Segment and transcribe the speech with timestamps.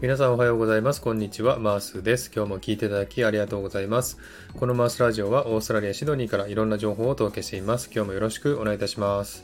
[0.00, 1.02] 皆さんおはようございます。
[1.02, 1.58] こんにちは。
[1.58, 2.30] マースです。
[2.32, 4.16] 今日も聞いていただきありがとうございます。
[4.56, 7.90] このマースラジオはオーストラリア・シドニーからいろんな情報をお届けしています。
[7.92, 9.42] 今日もよろしくお願いいたします。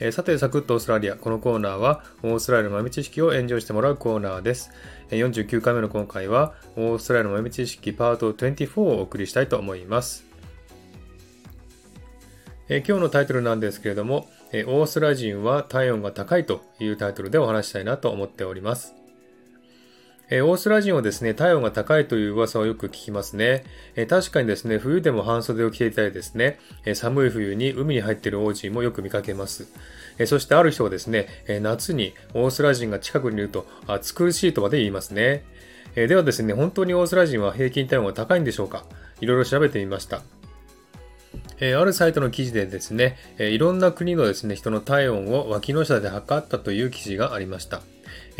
[0.00, 1.14] えー、さて、サクッとオーストラリア。
[1.14, 4.72] このコーナーはオーストラリアの豆知識をエンジョイしてもらうコーナーです。
[5.10, 10.24] 49回目の今回はオーストラリアの豆知識パート24をお送りしたいと思います。
[12.68, 19.03] えー、今日のタイトルなんですけれども、えオーストラリア人は体温が高いというタイトルでお話したいなと思っております。
[20.30, 23.64] えオーストラリア人はですね、体温が高いという噂をよく聞きますね。
[23.94, 29.66] え確かにですね、冬でも半袖を着ていたりですね、え寒い冬に海に入っている王子もよく見かけます。
[30.18, 35.44] えそしてある人はですね、え夏にオーストラリア人が近くにいると暑苦しいとまで言いますね。
[35.94, 38.86] えではですね、本当にオーストラリア人は平均体温が高いんでしょうか
[39.20, 40.22] いろいろ調べてみました。
[41.60, 47.82] えあるサイトの記事でですね、えいろんな国のですね、人の体温を脇の下で測ったという記事がありました。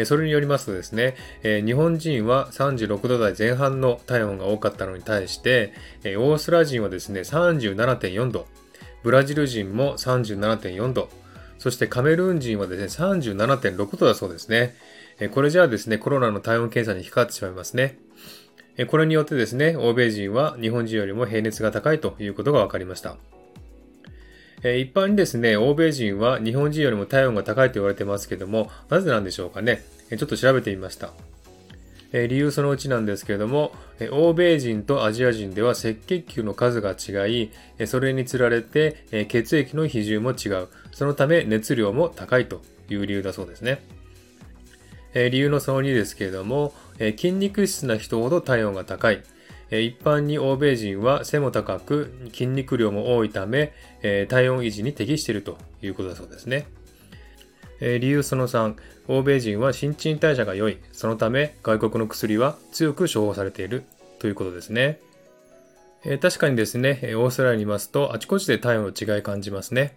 [0.05, 5.72] それによりますとですね、日本人は36度台前半の体温が多かったのに対して、
[6.05, 8.47] オーストラリア人はですね、37.4度、
[9.03, 11.08] ブラジル人も37.4度、
[11.58, 14.75] そしてカメルーン人はですね、37.6度だそうですね。
[15.31, 17.98] これじゃあですね、コロナの体温検査に引っかかってしまいますね。
[18.91, 23.16] これによってですね、欧米人は日本人よりも平熱が高いということが分かりました。
[24.66, 29.84] え一般にですね、欧米人は日本人よりも体温が高いと言われてますけども、なぜなんでしょうかね？
[30.10, 31.12] えちょっと調べてみました。
[32.14, 40.68] え理由そのうちなんですけれども、え欧米人とアジア人では赤血球の数が違い、えそれにつられてえ血液の比重も違う。
[40.92, 43.82] そのため熱量も高いという理由だそうですね。
[45.12, 49.22] え理由のその2ですけれども、え筋肉質な人ほど体温が高い。
[49.70, 53.72] 一般に欧米人は背も高く筋肉量も多いため、
[54.28, 56.66] 体温維持に適しているということだそうですね。
[57.80, 58.76] 理由その3、
[59.08, 60.78] 欧米人は新陳代謝が良い。
[60.92, 63.84] そのため外国の薬は強く処方されている
[64.20, 65.00] ということですね。
[66.20, 69.97] 確かにですね、オーストラリアにいますとあちこちで体温の違い感じますね。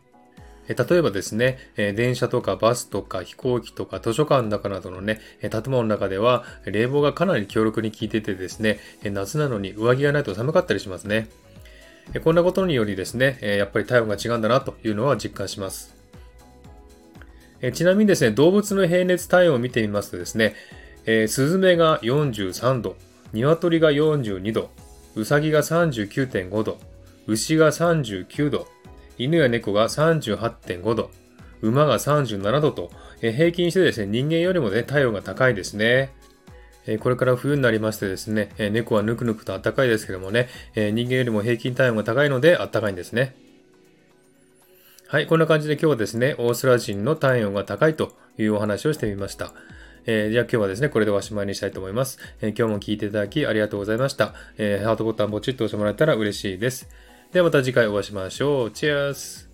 [0.67, 11.29] 例えばですね、電車とかバスとか飛行機とか図書館の中などのね、建物の中では冷房がかなり強力に効いててですね、夏なのに上着がないと寒かったりしますね。
[12.23, 15.95] こんなことによりですね、やっぱり体温が違うんだなというのは実感します。
[17.73, 20.55] ちなみにですね、動物の平熱体温を見てみますとですね、
[21.05, 22.97] スズメが43度、
[23.33, 24.69] 鶏が42度、
[25.15, 26.77] ウサギが39.5度、
[27.25, 28.67] 牛が39度、
[29.17, 31.11] 犬や猫が38.5度、
[31.61, 32.91] 馬が37度と、
[33.21, 36.11] え平均してですね、人間よりもね、体温が高いですね。
[36.85, 43.35] えこれから冬になりましてですね、え猫はぬくぬくと暖かいですけどもね、え人間よりも平均体温が高いので暖かいんですね。
[45.07, 49.53] はい、こんな感じで今日はですね、オーストラリア人の体温が高いというお話をしてみました。
[50.05, 52.19] えー、じゃあ今日はですね、これでおしまいにしたいと思います。
[52.41, 54.33] えー、今日も聞いていただきありがとうございました。
[54.57, 56.89] えー、ハートボタンポチッと押してもらえたら嬉しいです。
[57.31, 58.71] ではまた次回お会いしましょう。
[58.71, 59.46] チェアス